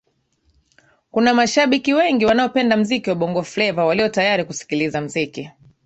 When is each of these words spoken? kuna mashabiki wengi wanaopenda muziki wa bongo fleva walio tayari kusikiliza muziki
kuna 1.11 1.33
mashabiki 1.33 1.93
wengi 1.93 2.25
wanaopenda 2.25 2.77
muziki 2.77 3.09
wa 3.09 3.15
bongo 3.15 3.43
fleva 3.43 3.85
walio 3.85 4.09
tayari 4.09 4.43
kusikiliza 4.45 5.01
muziki 5.01 5.49